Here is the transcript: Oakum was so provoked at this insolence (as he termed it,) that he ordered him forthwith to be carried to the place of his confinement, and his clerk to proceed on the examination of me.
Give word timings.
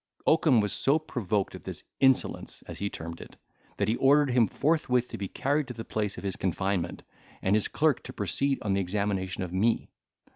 Oakum 0.25 0.61
was 0.61 0.73
so 0.73 0.97
provoked 0.97 1.53
at 1.53 1.63
this 1.63 1.83
insolence 1.99 2.63
(as 2.65 2.79
he 2.79 2.89
termed 2.89 3.21
it,) 3.21 3.37
that 3.77 3.87
he 3.87 3.95
ordered 3.97 4.31
him 4.31 4.47
forthwith 4.47 5.07
to 5.09 5.17
be 5.19 5.27
carried 5.27 5.67
to 5.67 5.75
the 5.75 5.85
place 5.85 6.17
of 6.17 6.23
his 6.23 6.35
confinement, 6.35 7.03
and 7.43 7.55
his 7.55 7.67
clerk 7.67 8.01
to 8.05 8.11
proceed 8.11 8.57
on 8.63 8.73
the 8.73 8.81
examination 8.81 9.43
of 9.43 9.53
me. 9.53 9.91